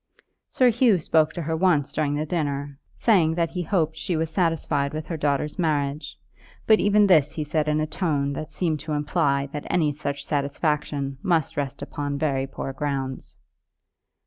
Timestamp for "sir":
0.47-0.71